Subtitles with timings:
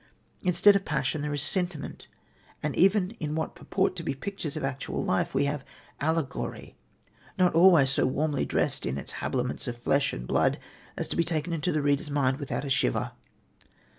[0.41, 2.07] Instead of passion there is sentiment
[2.63, 5.63] and even in what purport to be pictures of actual life we have
[5.99, 6.75] allegory,
[7.37, 10.57] not always so warmly dressed in its habiliments of flesh and blood
[10.97, 13.11] as to be taken into the reader's mind without a shiver.